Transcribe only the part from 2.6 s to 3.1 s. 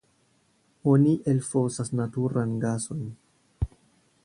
gason.